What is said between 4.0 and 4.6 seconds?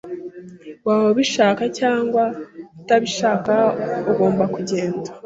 ugomba